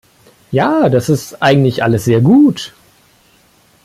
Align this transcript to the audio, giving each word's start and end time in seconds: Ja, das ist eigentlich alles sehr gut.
Ja, 0.49 0.89
das 0.89 1.09
ist 1.09 1.43
eigentlich 1.43 1.83
alles 1.83 2.05
sehr 2.05 2.21
gut. 2.21 2.73